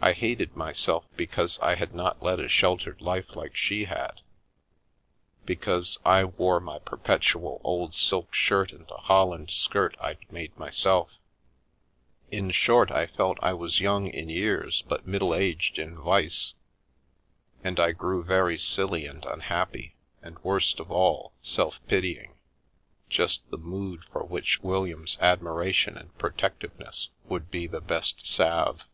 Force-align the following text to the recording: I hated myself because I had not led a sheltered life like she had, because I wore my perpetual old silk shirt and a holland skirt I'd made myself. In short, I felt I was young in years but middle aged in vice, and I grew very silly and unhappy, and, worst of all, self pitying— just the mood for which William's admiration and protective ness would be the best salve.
I 0.00 0.12
hated 0.12 0.54
myself 0.56 1.06
because 1.16 1.58
I 1.58 1.74
had 1.74 1.92
not 1.92 2.22
led 2.22 2.38
a 2.38 2.48
sheltered 2.48 3.00
life 3.00 3.34
like 3.34 3.56
she 3.56 3.86
had, 3.86 4.20
because 5.44 5.98
I 6.04 6.22
wore 6.22 6.60
my 6.60 6.78
perpetual 6.78 7.60
old 7.64 7.96
silk 7.96 8.32
shirt 8.32 8.70
and 8.72 8.88
a 8.92 8.96
holland 8.96 9.50
skirt 9.50 9.96
I'd 10.00 10.30
made 10.30 10.56
myself. 10.56 11.14
In 12.30 12.52
short, 12.52 12.92
I 12.92 13.08
felt 13.08 13.38
I 13.42 13.54
was 13.54 13.80
young 13.80 14.06
in 14.06 14.28
years 14.28 14.82
but 14.82 15.06
middle 15.08 15.34
aged 15.34 15.80
in 15.80 15.96
vice, 15.98 16.54
and 17.64 17.80
I 17.80 17.90
grew 17.90 18.22
very 18.22 18.56
silly 18.56 19.04
and 19.04 19.24
unhappy, 19.24 19.96
and, 20.22 20.38
worst 20.44 20.78
of 20.78 20.92
all, 20.92 21.32
self 21.42 21.84
pitying— 21.88 22.36
just 23.10 23.50
the 23.50 23.58
mood 23.58 24.04
for 24.12 24.22
which 24.22 24.62
William's 24.62 25.18
admiration 25.20 25.98
and 25.98 26.16
protective 26.18 26.78
ness 26.78 27.08
would 27.24 27.50
be 27.50 27.66
the 27.66 27.80
best 27.80 28.24
salve. 28.28 28.84